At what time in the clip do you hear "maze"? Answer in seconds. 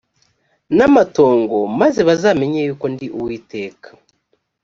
1.79-1.99